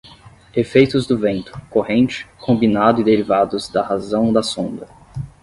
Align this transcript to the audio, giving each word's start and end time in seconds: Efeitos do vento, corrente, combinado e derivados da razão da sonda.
Efeitos 0.55 1.05
do 1.05 1.15
vento, 1.15 1.51
corrente, 1.69 2.27
combinado 2.39 2.99
e 2.99 3.03
derivados 3.03 3.69
da 3.69 3.83
razão 3.83 4.33
da 4.33 4.41
sonda. 4.41 4.87